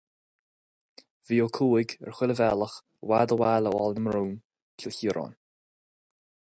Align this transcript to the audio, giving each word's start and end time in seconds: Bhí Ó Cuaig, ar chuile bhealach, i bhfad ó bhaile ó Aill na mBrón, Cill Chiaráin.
Bhí 1.31 1.37
Ó 1.43 1.45
Cuaig, 1.57 1.93
ar 2.07 2.17
chuile 2.21 2.37
bhealach, 2.41 2.79
i 3.05 3.11
bhfad 3.13 3.37
ó 3.37 3.39
bhaile 3.45 3.75
ó 3.77 3.83
Aill 3.85 3.95
na 3.99 4.05
mBrón, 4.07 4.35
Cill 4.83 4.99
Chiaráin. 5.01 5.41